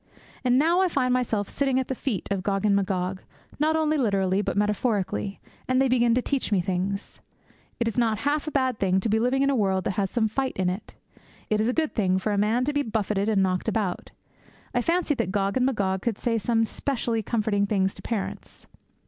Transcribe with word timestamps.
And 0.43 0.57
now 0.57 0.81
I 0.81 0.87
find 0.87 1.13
myself 1.13 1.47
sitting 1.47 1.79
at 1.79 1.87
the 1.87 1.93
feet 1.93 2.27
of 2.31 2.41
Gog 2.41 2.65
and 2.65 2.75
Magog, 2.75 3.21
not 3.59 3.75
only 3.75 3.97
literally 3.99 4.41
but 4.41 4.57
metaphorically, 4.57 5.39
and 5.67 5.79
they 5.79 5.87
begin 5.87 6.15
to 6.15 6.23
teach 6.23 6.51
me 6.51 6.59
things. 6.59 7.19
It 7.79 7.87
is 7.87 7.99
not 7.99 8.17
half 8.25 8.47
a 8.47 8.51
bad 8.51 8.79
thing 8.79 8.99
to 8.99 9.09
be 9.09 9.19
living 9.19 9.43
in 9.43 9.51
a 9.51 9.55
world 9.55 9.83
that 9.83 9.97
has 10.01 10.09
some 10.09 10.27
fight 10.27 10.57
in 10.57 10.71
it. 10.71 10.95
It 11.51 11.61
is 11.61 11.69
a 11.69 11.71
good 11.71 11.93
thing 11.93 12.17
for 12.17 12.31
a 12.31 12.35
man 12.39 12.65
to 12.65 12.73
be 12.73 12.81
buffeted 12.81 13.29
and 13.29 13.43
knocked 13.43 13.67
about. 13.67 14.09
I 14.73 14.81
fancy 14.81 15.13
that 15.13 15.31
Gog 15.31 15.55
and 15.55 15.67
Magog 15.67 16.01
could 16.01 16.17
say 16.17 16.39
some 16.39 16.65
specially 16.65 17.21
comforting 17.21 17.67
things 17.67 17.93
to 17.93 18.01
parents. 18.01 18.65